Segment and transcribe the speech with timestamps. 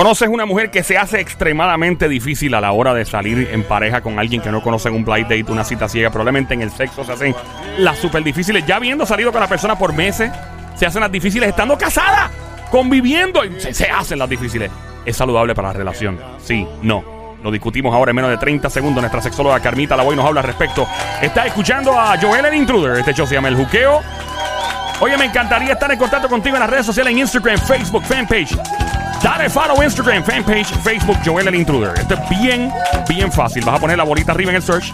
[0.00, 4.00] Conoces una mujer que se hace extremadamente difícil a la hora de salir en pareja
[4.00, 6.08] con alguien que no conoce un blind date, una cita ciega.
[6.08, 7.34] Probablemente en el sexo se hacen
[7.76, 8.64] las súper difíciles.
[8.64, 10.32] Ya habiendo salido con la persona por meses,
[10.74, 12.30] se hacen las difíciles estando casada,
[12.70, 13.42] conviviendo.
[13.58, 14.70] Se, hacen las difíciles.
[15.04, 16.18] ¿Es saludable para la relación?
[16.42, 17.36] Sí, no.
[17.44, 19.02] Lo discutimos ahora en menos de 30 segundos.
[19.02, 20.88] Nuestra sexóloga Carmita Lavoy nos habla al respecto.
[21.20, 23.00] Está escuchando a Joel el Intruder.
[23.00, 24.00] Este show se llama El Juqueo.
[25.00, 28.56] Oye, me encantaría estar en contacto contigo en las redes sociales, en Instagram, Facebook, fanpage.
[29.22, 31.92] Dale follow Instagram, fanpage, Facebook, Joel el Intruder.
[31.98, 32.72] Esto es bien,
[33.08, 33.64] bien fácil.
[33.64, 34.92] Vas a poner la bolita arriba en el search.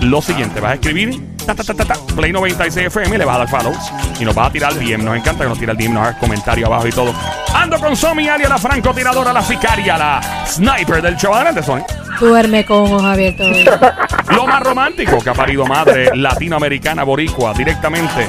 [0.00, 3.36] Lo siguiente, vas a escribir ta, ta, ta, ta, ta, Play 96 FM, le vas
[3.36, 3.72] a dar follow
[4.20, 5.04] y nos vas a tirar el DM.
[5.04, 7.14] Nos encanta que nos tire el DM, nos haga comentario abajo y todo.
[7.54, 11.34] Ando con Somi Alia, la francotiradora, la sicaria, la sniper del show.
[11.34, 11.82] Adelante, Somi.
[12.20, 13.48] Duerme con ojos abiertos.
[14.30, 18.26] Lo más romántico que ha parido madre latinoamericana boricua directamente.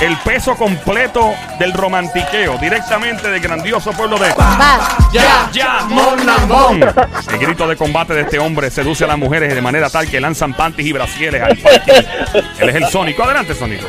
[0.00, 4.78] El peso completo del romantiqueo directamente del grandioso pueblo de Va.
[5.10, 6.82] Ya, ya, Mon Lambón.
[7.32, 10.20] El grito de combate de este hombre seduce a las mujeres de manera tal que
[10.20, 11.90] lanzan panties y brasieres al party.
[12.58, 13.24] Él es el Sónico.
[13.24, 13.86] Adelante, Sónico.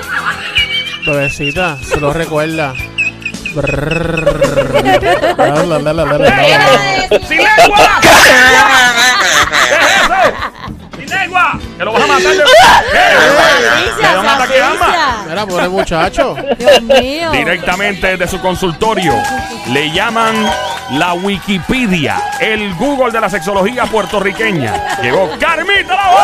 [1.06, 2.74] Bebecita, se lo recuerda.
[7.28, 8.00] ¡Sin lengua!
[8.02, 8.22] ¿Qué es
[10.02, 10.14] eso?
[10.98, 11.60] ¡Sin lengua!
[11.78, 12.32] ¡Que lo vas a matar!
[12.32, 14.86] Asfixia, ¿Le da un ataque de alma?
[14.86, 15.17] asfixia.
[15.28, 16.36] Mira, pobre muchacho.
[16.58, 17.32] Dios mío.
[17.32, 19.14] Directamente de su consultorio.
[19.68, 20.50] Le llaman
[20.92, 24.98] la Wikipedia, el Google de la sexología puertorriqueña.
[25.02, 26.22] Llegó Carmita la voz.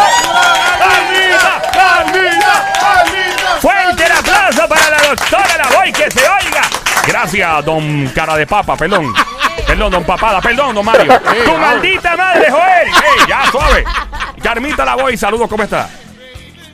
[0.80, 1.62] ¡Carmita!
[1.74, 2.74] ¡Carmita!
[2.80, 3.60] ¡Carmita!
[3.60, 6.62] Fuerte el aplauso para la doctora la voy que se oiga.
[7.06, 9.14] Gracias, don cara de papa, perdón.
[9.68, 11.20] Perdón, don papada, perdón, don Mario.
[11.20, 11.60] ¡Tu vamos.
[11.60, 12.88] maldita madre, Joel!
[12.88, 13.84] ¡Ey, ya, suave!
[14.42, 15.90] Carmita la voy, saludos, ¿cómo está?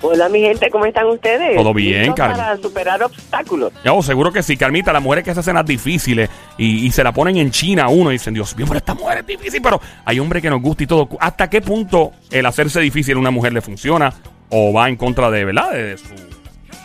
[0.02, 1.58] Hola, mi gente, ¿cómo están ustedes?
[1.58, 2.38] Todo bien, ¿Listos Carmen.
[2.38, 3.73] Para superar obstáculos.
[3.83, 4.94] No, seguro que sí, Carmita.
[4.94, 7.89] Las mujeres que se hacen las difíciles y, y se la ponen en China a
[7.89, 10.61] uno y dicen, Dios mío, pero esta mujer es difícil, pero hay hombres que nos
[10.61, 11.09] gusta y todo.
[11.20, 14.14] ¿Hasta qué punto el hacerse difícil a una mujer le funciona
[14.49, 15.71] o va en contra de, ¿verdad?
[15.71, 16.08] De, su,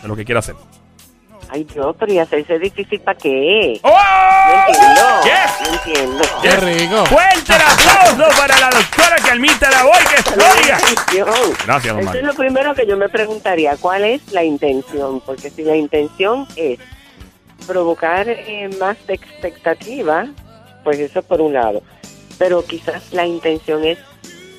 [0.01, 0.55] de lo que quiere hacer.
[1.49, 3.79] Ay, Dios, pero ¿y hacerse difícil para qué?
[3.83, 3.89] ¡Oh!
[3.89, 5.01] No entiendo.
[5.23, 5.67] Yes.
[5.67, 6.23] No entiendo.
[6.41, 7.05] Qué rico.
[7.05, 11.15] Fuerte el aplauso para la doctora Carmita la voy que.
[11.15, 11.29] Dios.
[11.65, 15.21] Gracias, don Eso es lo primero que yo me preguntaría, ¿cuál es la intención?
[15.21, 16.79] Porque si la intención es
[17.67, 20.27] provocar eh, más de expectativa,
[20.83, 21.81] pues eso por un lado.
[22.37, 23.97] Pero quizás la intención es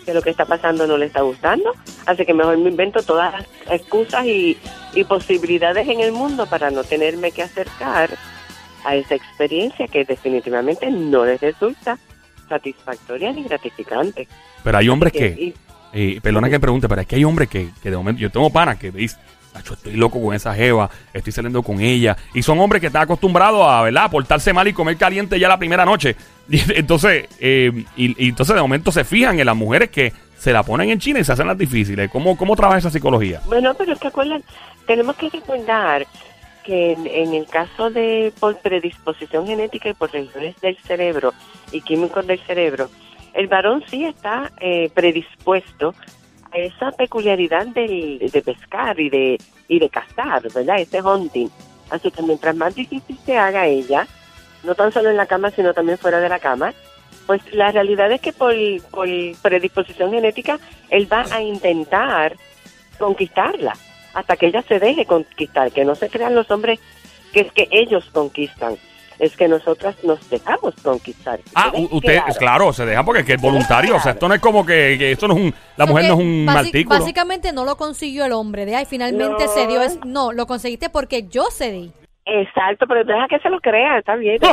[0.06, 1.74] que lo que está pasando no le está gustando,
[2.06, 3.46] así que mejor me invento todas las
[3.80, 4.56] excusas y,
[4.94, 8.10] y posibilidades en el mundo para no tenerme que acercar
[8.84, 11.98] a esa experiencia que definitivamente no les resulta
[12.48, 14.28] satisfactoria ni gratificante.
[14.62, 15.54] Pero hay hombres que, Y-
[15.92, 18.30] eh, perdona que me pregunte, pero es que hay hombres que, que de momento, yo
[18.30, 18.92] tengo panas que
[19.56, 22.16] dicen, "Acho, estoy loco con esa jeva, estoy saliendo con ella.
[22.34, 24.04] Y son hombres que están acostumbrados a, ¿verdad?
[24.04, 26.16] A portarse mal y comer caliente ya la primera noche.
[26.48, 30.90] Entonces, eh, y entonces de momento se fijan en las mujeres que se la ponen
[30.90, 32.10] en China y se hacen las difíciles.
[32.10, 33.40] ¿Cómo, cómo trabaja esa psicología?
[33.46, 34.44] Bueno, pero es que acuerdan,
[34.86, 36.06] tenemos que recordar
[36.64, 41.32] que en, en el caso de por predisposición genética y por regiones del cerebro
[41.72, 42.90] y químicos del cerebro,
[43.34, 45.94] el varón sí está eh, predispuesto
[46.52, 50.78] a esa peculiaridad del- de pescar y de y de cazar, ¿verdad?
[50.78, 51.48] Ese hunting.
[51.90, 54.06] Así que mientras más difícil se haga ella,
[54.62, 56.72] no tan solo en la cama, sino también fuera de la cama,
[57.26, 58.54] pues la realidad es que por,
[58.90, 59.08] por
[59.42, 60.58] predisposición genética,
[60.90, 62.36] él va a intentar
[62.98, 63.74] conquistarla
[64.14, 66.78] hasta que ella se deje conquistar, que no se crean los hombres
[67.32, 68.76] que es que ellos conquistan,
[69.18, 71.40] es que nosotras nos dejamos conquistar.
[71.54, 72.34] Ah, ¿Queda u- usted, claro?
[72.38, 73.96] claro, se deja porque es que es voluntario.
[73.96, 76.08] O sea, esto no es como que, que esto no es un, la mujer que
[76.08, 76.98] no es un martículo.
[76.98, 79.50] Básicamente no lo consiguió el hombre, de ahí finalmente No.
[79.52, 79.80] se dio.
[79.82, 81.92] Es, no, lo conseguiste porque yo cedí.
[82.28, 84.38] Exacto, pero deja que se lo crea, está bien.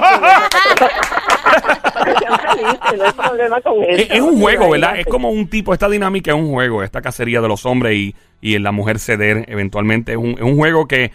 [2.20, 4.14] Sean felices, no hay problema con eso.
[4.14, 5.00] Es, un juego, ¿verdad?
[5.00, 8.16] Es como un tipo, esta dinámica es un juego, esta cacería de los hombres y,
[8.42, 10.12] y en la mujer ceder eventualmente.
[10.14, 11.12] Es un, es un juego que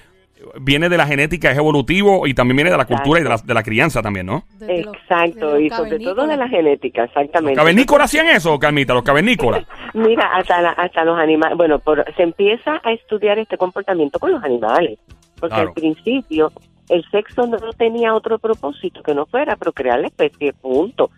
[0.61, 3.37] viene de la genética, es evolutivo y también viene de la cultura y de la,
[3.39, 4.45] de la crianza también, ¿no?
[4.59, 7.57] Desde los- Exacto, y los sobre todo de la genética, ¿Los exactamente.
[7.57, 8.95] cavernícolas hacían eso, Carmita?
[8.95, 9.65] ¿Los cavernícolas?
[9.95, 14.33] Mira, hasta, la- hasta los animales, bueno, por, se empieza a estudiar este comportamiento con
[14.33, 14.99] los animales,
[15.41, 15.69] porque Claro.
[15.69, 16.53] al principio
[16.89, 21.11] el sexo no tenía otro propósito que no fuera procrear la especie, punto.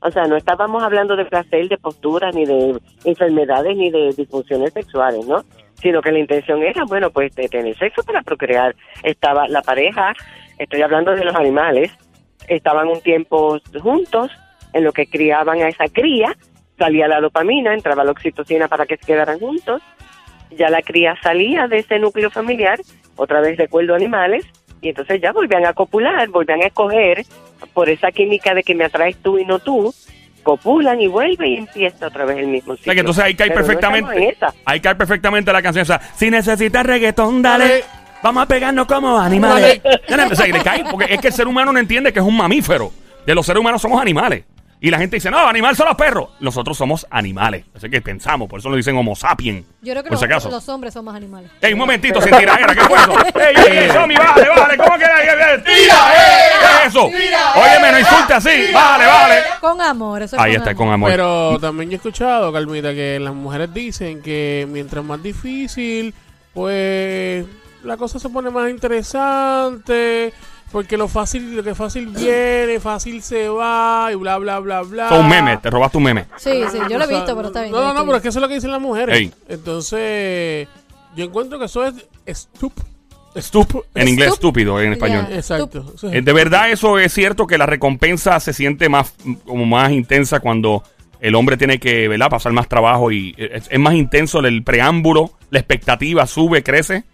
[0.00, 4.72] O sea, no estábamos hablando de placer, de postura, ni de enfermedades, ni de disfunciones
[4.72, 5.42] sexuales, ¿no?
[5.80, 8.74] Sino que la intención era, bueno, pues de tener sexo para procrear.
[9.02, 10.12] Estaba la pareja,
[10.58, 11.92] estoy hablando de los animales,
[12.48, 14.30] estaban un tiempo juntos
[14.72, 16.36] en lo que criaban a esa cría,
[16.78, 19.82] salía la dopamina, entraba la oxitocina para que se quedaran juntos,
[20.50, 22.80] ya la cría salía de ese núcleo familiar,
[23.16, 24.46] otra vez recuerdo animales,
[24.80, 27.24] Y entonces ya volvían a copular, volvían a escoger
[27.74, 29.92] por esa química de que me atraes tú y no tú,
[30.42, 32.84] copulan y vuelve y empieza otra vez el mismo O ciclo.
[32.84, 34.36] sea que entonces ahí cae Pero no estamos en perfectamente.
[34.36, 34.54] esa.
[34.64, 36.00] ahí cae perfectamente la canción esa.
[36.16, 37.64] Si necesitas reggaetón, dale.
[37.68, 37.84] Dale.
[38.22, 39.80] Vamos a pegarnos como animales.
[40.32, 42.24] O sea, y le cae, porque es que el ser humano no entiende que es
[42.24, 42.92] un mamífero.
[43.24, 44.44] De los seres humanos somos animales.
[44.80, 46.30] Y la gente dice, no, animal son los perros.
[46.38, 47.64] Nosotros somos animales.
[47.74, 49.66] Así que pensamos, por eso lo dicen homo sapiens.
[49.82, 50.50] Yo creo que por los, si acaso.
[50.50, 51.50] los hombres somos animales.
[51.60, 53.12] Ey, un momentito, sin tiradera, ¿qué fue eso?
[53.38, 54.76] ¡Ey, ey, ey, Somi, vale, vale!
[54.76, 55.18] ¿Cómo que era?
[55.64, 57.06] ¡Tira, ¿Qué es eso?
[57.06, 58.72] Óyeme, no insulte así.
[58.72, 59.42] Vale, vale.
[59.60, 61.10] Con amor, eso es Ahí está, con amor.
[61.10, 66.14] Pero también yo he escuchado, Carmita, que las mujeres dicen que mientras más difícil,
[66.54, 67.44] pues
[67.82, 70.32] la cosa se pone más interesante.
[70.70, 75.08] Porque lo fácil, lo que fácil viene, fácil se va y bla, bla, bla, bla.
[75.08, 76.26] Son un meme, te robaste un meme.
[76.36, 77.72] Sí, sí, yo lo he visto, pero está bien.
[77.72, 79.16] No, no, no, pero es que eso es lo que dicen las mujeres.
[79.16, 79.32] Ey.
[79.48, 80.68] Entonces,
[81.16, 81.94] yo encuentro que eso es
[82.28, 82.72] stup.
[83.36, 84.34] Stup, en inglés Stup.
[84.38, 85.26] estúpido, en español.
[85.30, 85.92] Exacto.
[85.94, 89.14] Es- Eh, De verdad eso es cierto que la recompensa se siente más
[89.46, 90.82] como más intensa cuando
[91.20, 92.28] el hombre tiene que ¿verdad?
[92.30, 97.04] pasar más trabajo y es, es más intenso el preámbulo, la expectativa sube, crece.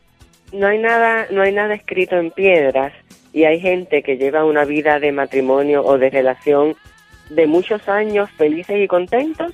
[0.52, 2.92] no hay nada no hay nada escrito en piedras
[3.34, 6.74] y hay gente que lleva una vida de matrimonio o de relación
[7.28, 9.52] de muchos años felices y contentos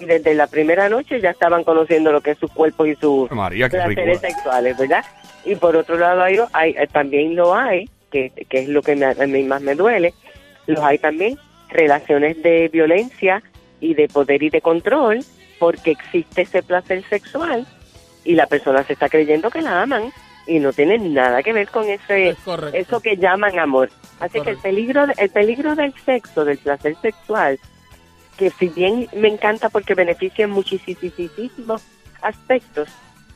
[0.00, 3.30] y desde la primera noche ya estaban conociendo lo que es sus cuerpos y sus
[3.30, 5.04] María, placeres sexuales, ¿verdad?
[5.44, 8.96] Y por otro lado hay, hay- eh, también lo hay, que, que es lo que
[8.96, 10.14] me- a mí más me duele,
[10.66, 11.36] los hay también
[11.68, 13.42] relaciones de violencia
[13.80, 15.20] y de poder y de control
[15.58, 17.66] porque existe ese placer sexual
[18.24, 20.10] y la persona se está creyendo que la aman
[20.48, 22.38] y no tiene nada que ver con ese Es
[22.72, 23.90] eso que llaman amor.
[24.18, 27.60] Así que el peligro de- el peligro del sexo, del placer sexual,
[28.36, 31.82] que si bien me encanta porque beneficia en muchísimos
[32.22, 32.88] aspectos,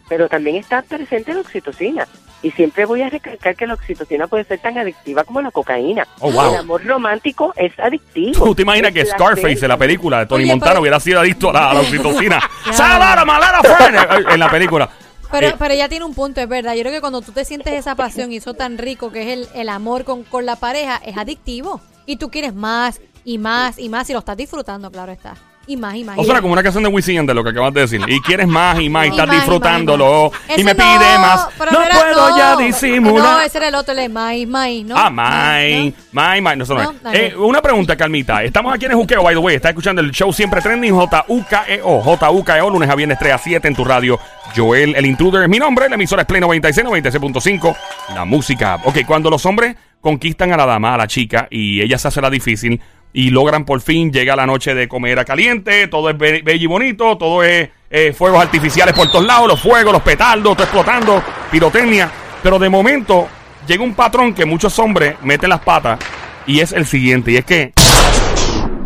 [0.09, 2.07] pero también está presente la oxitocina.
[2.45, 6.05] Y siempre voy a recalcar que la oxitocina puede ser tan adictiva como la cocaína.
[6.19, 6.53] Oh, wow.
[6.55, 8.45] El amor romántico es adictivo.
[8.47, 11.21] ¿Tú te imaginas que Scarface en la película de Tony Oye, Montana pero- hubiera sido
[11.21, 12.41] adicto a la, a la oxitocina?
[12.73, 14.29] ¡Salara, malala, Fern!
[14.33, 14.91] En la película.
[15.33, 16.75] Pero, Eh, pero ella tiene un punto, es verdad.
[16.75, 19.29] Yo creo que cuando tú te sientes esa pasión y eso tan rico que es
[19.39, 21.81] el, el amor con, con la pareja, es adictivo.
[22.07, 25.35] Y tú quieres más y más y más y lo estás disfrutando, claro está.
[25.65, 26.19] Y más y más.
[26.19, 28.01] o sea, como una canción de Wisin de lo que acabas de decir.
[28.09, 30.33] Y quieres más y más y Y estás más, disfrutándolo.
[30.49, 30.59] y más.
[30.59, 30.85] Y me pide
[31.15, 31.47] no, más.
[31.71, 32.37] No puedo no.
[32.37, 33.47] ya No, disimular.
[33.47, 34.97] ese era el otro, el de Mai, Mai, ¿no?
[34.99, 35.93] Ah, No, no.
[36.11, 36.57] my, my.
[36.57, 37.13] No, no No.
[37.13, 38.43] Eh, una pregunta, Calmita.
[38.43, 39.55] Estamos aquí en el Juqueo, by the way.
[39.55, 42.01] Está escuchando el show Siempre Trending, J-U-K-E-O.
[42.03, 44.19] J-U-K-E-O, lunes a viernes 3 a 7 en tu radio.
[44.55, 45.89] Joel, el intruder es mi nombre.
[45.89, 47.77] La emisora es Play 96, 96.5.
[48.15, 48.79] La música.
[48.85, 52.21] Ok, cuando los hombres conquistan a la dama, a la chica, y ella se hace
[52.21, 52.81] la difícil,
[53.15, 56.65] y logran por fin, llega la noche de comer a caliente, todo es be- bello
[56.65, 60.63] y bonito, todo es eh, fuegos artificiales por todos lados, los fuegos, los petardos, todo
[60.65, 62.11] explotando, pirotecnia.
[62.43, 63.29] Pero de momento
[63.69, 65.99] llega un patrón que muchos hombres meten las patas
[66.47, 67.73] y es el siguiente, y es que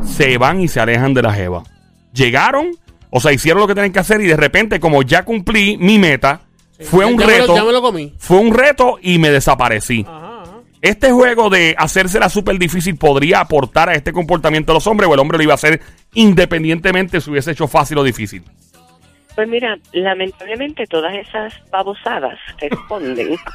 [0.05, 1.63] se van y se alejan de la jeva.
[2.13, 2.71] Llegaron,
[3.11, 5.99] o sea, hicieron lo que tienen que hacer y de repente, como ya cumplí mi
[5.99, 6.41] meta,
[6.81, 7.55] fue un ya me lo- reto.
[7.57, 8.15] ya me lo comí.
[8.19, 10.05] Fue un reto y me desaparecí.
[10.07, 10.53] Ajá, ajá.
[10.83, 15.15] Este juego de hacérsela súper difícil podría aportar a este comportamiento de los hombres o
[15.15, 15.81] el hombre lo iba a hacer
[16.15, 18.43] independientemente si hubiese hecho fácil o difícil.
[19.35, 23.37] Pues mira, lamentablemente todas esas babosadas responden.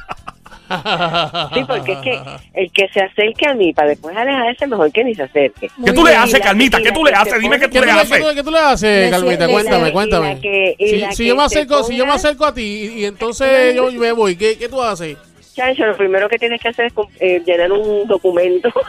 [1.54, 2.20] Sí, porque es que
[2.54, 5.70] el que se acerque a mí para después alejarse, mejor que ni se acerque.
[5.76, 7.40] Muy ¿Qué tú le haces, y ¿Qué tú le haces?
[7.40, 8.34] Dime qué tú ¿Qué le haces.
[8.34, 9.48] qué tú- le haces, Carmita?
[9.48, 10.40] Cuéntame, cuéntame.
[10.40, 10.76] que-
[11.12, 14.12] Si, yo me acerco, si yo me acerco a ti y, y entonces yo me
[14.12, 15.16] voy, ¿qué, qué tú haces?
[15.54, 18.70] Chancho, lo primero que tienes que hacer es eh, llenar un documento.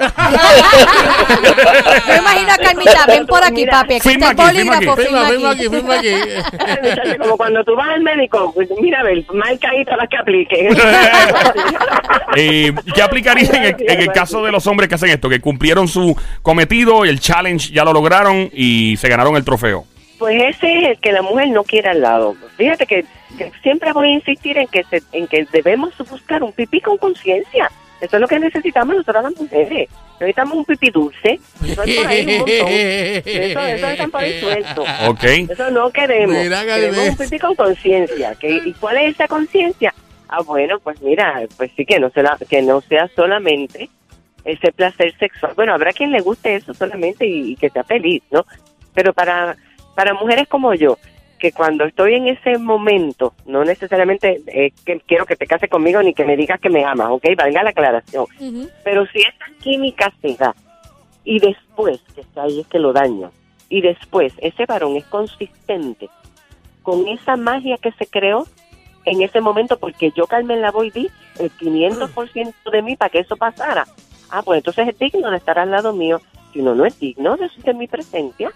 [2.08, 3.96] Yo imagino a Carmita, ven por aquí, Mira, papi.
[3.96, 6.08] Aquí firma está el aquí, firma bolígrafo, Firma, firma aquí, firma aquí.
[6.08, 6.24] firma
[6.74, 6.90] aquí.
[6.90, 10.10] Muchacho, como cuando tú vas al médico, pues, mira, a ver, marca ahí todas las
[10.10, 10.78] que apliquen.
[12.36, 15.30] Eh, ¿Qué aplicaría en el, en el caso de los hombres que hacen esto?
[15.30, 19.86] Que cumplieron su cometido, el challenge ya lo lograron y se ganaron el trofeo.
[20.24, 22.34] Pues ese es el que la mujer no quiere al lado.
[22.56, 23.04] Fíjate que,
[23.38, 26.98] que siempre voy a insistir en que se, en que debemos buscar un pipí con
[26.98, 27.70] conciencia.
[28.00, 29.90] Eso es lo que necesitamos nosotros las mujeres.
[30.22, 31.40] Necesitamos un pipí dulce.
[31.66, 32.68] Eso hay por ahí un montón.
[32.70, 34.86] Eso, eso están por ahí suelto.
[35.10, 35.24] Ok.
[35.50, 36.38] Eso no queremos.
[36.38, 38.34] Mira, queremos un pipí con conciencia.
[38.40, 39.94] ¿Qué- ¿Y cuál es esa conciencia?
[40.30, 43.90] Ah, bueno, pues mira, pues sí que no, sea, que no sea solamente
[44.46, 45.52] ese placer sexual.
[45.58, 48.46] Bueno, habrá quien le guste eso solamente y, y que sea feliz, ¿no?
[48.94, 49.58] Pero para,
[49.96, 50.98] para mujeres como yo,
[51.40, 56.02] que cuando estoy en ese momento, no necesariamente eh, que quiero que te cases conmigo
[56.02, 57.26] ni que me digas que me amas, ¿ok?
[57.38, 58.26] Valga la aclaración.
[58.84, 60.56] Pero si esa química se da
[61.26, 63.32] y después, que está ahí es que lo daño,
[63.70, 66.10] y después ese varón es consistente
[66.82, 68.46] con esa magia que se creó,
[69.06, 71.10] en ese momento porque yo, Carmen la voy di
[71.40, 73.86] el 500% de mí para que eso pasara.
[74.30, 76.22] Ah, pues entonces es digno de estar al lado mío.
[76.54, 78.52] Si no, no es digno de, de mi presencia.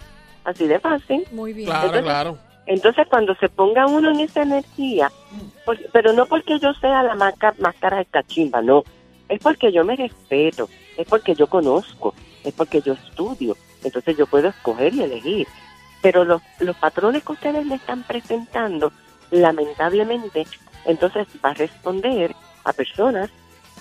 [0.48, 1.26] Así de fácil.
[1.34, 1.68] Muy bien.
[1.68, 2.38] Claro, Entonces- claro.
[2.68, 5.12] Entonces, cuando se ponga uno en esa energía,
[5.66, 8.84] por- pero no porque yo sea la más, ca- más cara de cachimba, no.
[9.30, 12.14] Es porque yo me respeto, es porque yo conozco,
[12.46, 13.56] es porque yo estudio.
[13.84, 15.48] Entonces, yo puedo escoger y elegir.
[16.02, 18.92] Pero los, los patrones que ustedes me están presentando,
[19.32, 20.46] lamentablemente,
[20.86, 23.30] entonces va a responder a personas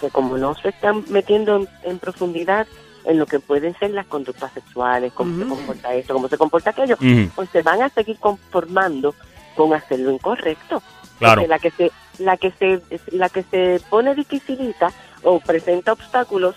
[0.00, 2.66] que como no se están metiendo en, en profundidad
[3.06, 6.70] en lo que pueden ser las conductas sexuales, cómo se comporta esto, cómo se comporta
[6.70, 6.96] aquello,
[7.34, 9.14] pues se van a seguir conformando
[9.54, 10.82] con hacer lo incorrecto.
[11.18, 11.42] Claro.
[11.42, 12.82] Porque la que se la que se
[13.12, 14.88] la que se pone dificilita
[15.22, 16.56] o presenta obstáculos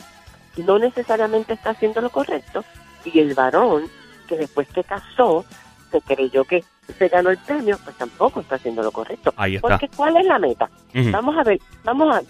[0.57, 2.65] no necesariamente está haciendo lo correcto.
[3.05, 3.83] Y el varón
[4.27, 5.45] que después que casó
[5.91, 6.63] se creyó que
[6.97, 9.33] se ganó el premio pues tampoco está haciendo lo correcto.
[9.37, 9.67] Ahí está.
[9.67, 10.69] porque cuál es la meta
[11.11, 12.21] vamos a ver vamos a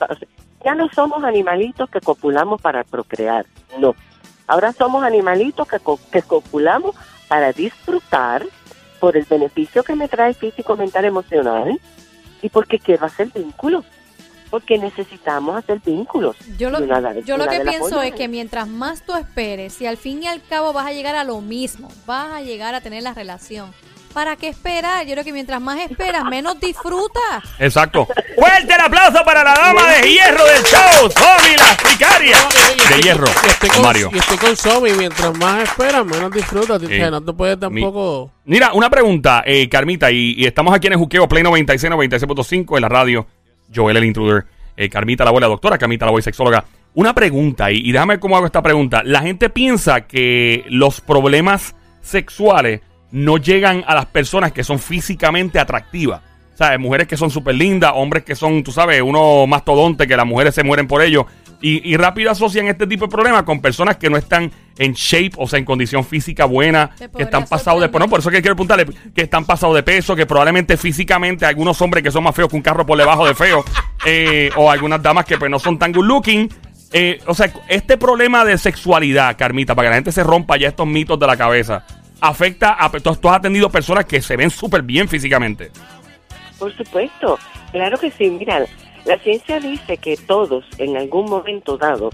[0.64, 3.46] ya no somos animalitos que copulamos para procrear
[3.80, 3.96] no
[4.50, 6.96] ahora somos animalitos que, co- que copulamos
[7.30, 8.46] para disfrutar
[9.00, 11.80] por el beneficio que me trae físico mental emocional
[12.42, 13.86] y porque quiero hacer vínculos
[14.50, 18.68] porque necesitamos hacer vínculos Yo lo, Y una yo lo que pienso es que mientras
[18.68, 21.88] más tú esperes, si al fin y al cabo vas a llegar a lo mismo,
[22.08, 23.72] vas a llegar a tener la relación.
[24.14, 25.06] ¿Para qué esperar?
[25.06, 27.44] Yo creo que mientras más esperas, menos disfrutas.
[27.60, 28.08] Exacto.
[28.36, 32.38] Fuerte el aplauso para la dama de hierro del show, Tommy la sicaria.
[32.96, 34.10] De hierro, Y estoy con, Mario.
[34.12, 34.92] y estoy con Somi.
[34.94, 36.82] Mientras más esperas, menos disfrutas.
[36.82, 38.32] O sea, Eh, no te puedes tampoco...
[38.46, 42.76] Mira, una pregunta, eh, Carmita, y, y estamos aquí en el Juqueo Play 96, 96.5
[42.78, 43.28] en la radio.
[43.74, 46.66] Joel el intruder, eh, Carmita la abuela doctora, Carmita la voy sexóloga.
[46.96, 49.04] Una pregunta, y, y déjame ver cómo hago esta pregunta.
[49.06, 55.60] La gente piensa que los problemas sexuales no llegan a las personas que son físicamente
[55.60, 56.22] atractivas.
[56.56, 56.78] ¿Sabes?
[56.78, 60.54] Mujeres que son súper lindas, hombres que son, tú sabes, uno mastodonte, que las mujeres
[60.54, 61.26] se mueren por ellos.
[61.62, 65.32] Y, y rápido asocian este tipo de problemas con personas que no están en shape,
[65.38, 67.88] o sea, en condición física buena, que están pasados de...
[67.88, 68.08] sorprender.
[68.08, 71.82] No, por eso que quiero preguntarle, que están pasados de peso, que probablemente físicamente algunos
[71.82, 73.64] hombres que son más feos que un carro por debajo de feo,
[74.06, 76.50] eh, o algunas damas que pues no son tan good looking.
[76.92, 80.70] Eh, o sea, este problema de sexualidad, Carmita, para que la gente se rompa ya
[80.70, 81.86] estos mitos de la cabeza,
[82.22, 82.90] afecta a...
[82.92, 85.72] Tú, tú has atendido personas que se ven súper bien físicamente.
[86.58, 87.40] Por supuesto,
[87.72, 88.30] claro que sí.
[88.30, 88.66] Mira,
[89.06, 92.10] la ciencia dice que todos, en algún momento dado,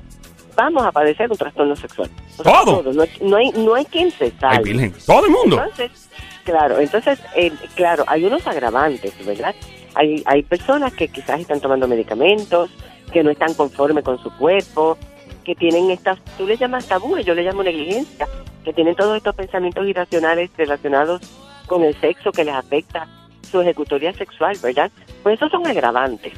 [0.56, 2.10] vamos a padecer un trastorno sexual.
[2.38, 2.78] O sea, ¿Todo?
[2.82, 2.96] todos.
[2.96, 4.92] No, hay- no hay, no hay quien se salve.
[5.06, 5.62] Todo el mundo.
[5.62, 6.10] Entonces,
[6.44, 9.56] claro, entonces, eh, claro, hay unos agravantes, ¿verdad?
[9.96, 12.70] Hay, hay personas que quizás están tomando medicamentos,
[13.12, 14.98] que no están conformes con su cuerpo,
[15.44, 18.28] que tienen estas, tú le llamas tabúes, yo le llamo negligencia,
[18.66, 21.22] que tienen todos estos pensamientos irracionales relacionados
[21.68, 23.08] con el sexo que les afecta
[23.50, 24.92] su ejecutoria sexual, ¿verdad?
[25.24, 26.34] Pues esos son agravantes.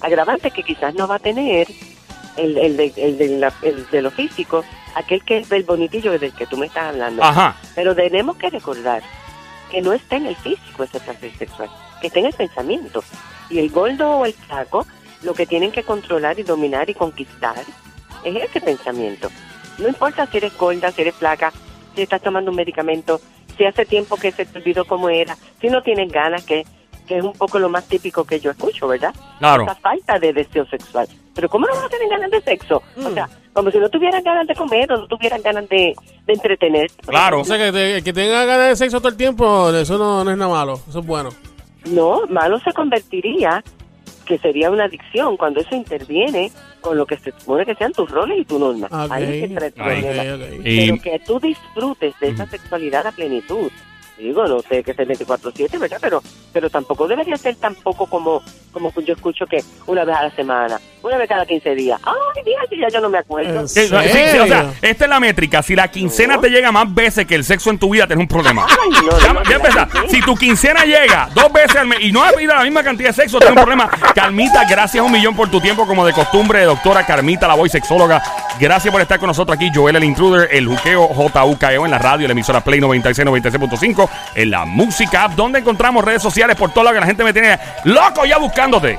[0.00, 1.68] Agravantes que quizás no va a tener
[2.36, 4.64] el, el, de, el, de la- el de lo físico,
[4.94, 7.22] aquel que es del bonitillo del que tú me estás hablando.
[7.22, 7.56] Ajá.
[7.74, 9.02] Pero tenemos que recordar
[9.70, 13.02] que no está en el físico ese placer sexual, que está en el pensamiento.
[13.50, 14.86] Y el gordo o el flaco
[15.22, 17.56] lo que tienen que controlar y dominar y conquistar
[18.24, 19.28] es ese pensamiento.
[19.78, 21.52] No importa si eres gorda, si eres flaca,
[21.96, 23.20] si estás tomando un medicamento,
[23.56, 26.64] si hace tiempo que se te olvidó cómo era, si no tienes ganas, que,
[27.08, 29.12] que es un poco lo más típico que yo escucho, ¿verdad?
[29.40, 29.64] Claro.
[29.64, 31.08] Esa falta de deseo sexual.
[31.34, 32.82] Pero ¿cómo no vas a tener ganas de sexo?
[32.96, 33.14] O Mm.
[33.14, 35.94] sea, como si no tuvieran ganas de comer o no tuvieran ganas de,
[36.26, 36.90] de entretener.
[37.06, 37.40] Claro.
[37.40, 40.30] O sea, que, te- que tenga ganas de sexo todo el tiempo, eso no, no
[40.30, 40.78] es nada malo.
[40.88, 41.30] Eso es bueno.
[41.86, 43.62] No, malo se convertiría,
[44.26, 46.50] que sería una adicción, cuando eso interviene
[46.82, 48.88] con lo que se supone que sean tus roles y tu norma.
[48.90, 49.10] Ok.
[49.12, 50.02] Ahí es que entra el Ahí.
[50.02, 50.34] problema.
[50.34, 50.66] Ok, ok.
[50.66, 53.70] Y- Pero que tú disfrutes de esa sexualidad a plenitud.
[54.18, 55.98] Digo, no sé que sea 24-7, ¿verdad?
[56.00, 58.42] Pero, pero tampoco debería ser tampoco como,
[58.72, 62.00] como yo escucho que una vez a la semana, una vez cada 15 días.
[62.04, 63.60] Ay, fíjate, ya yo no me acuerdo.
[63.60, 63.94] ¿En Sí, sí,
[64.32, 65.62] sí, o sea, esta es la métrica.
[65.62, 66.40] Si la quincena No.
[66.40, 68.66] te llega más veces que el sexo en tu vida, tienes un problema.
[68.68, 69.88] Ay, no, Ya, no, ya no, empezá.
[69.92, 72.82] no, Si tu quincena llega dos veces al mes y no has pedido la misma
[72.82, 73.88] cantidad de sexo, tienes un problema.
[74.14, 78.22] Carmita, gracias un millón por tu tiempo, como de costumbre, doctora Carmita, la voy sexóloga.
[78.58, 82.26] Gracias por estar con nosotros aquí, Joel el Intruder, el juqueo JUKEO en la radio,
[82.26, 86.84] la emisora Play 96, 96.5, en la música app, donde encontramos redes sociales por todo
[86.84, 88.98] lo que la gente me tiene loco ya buscándote.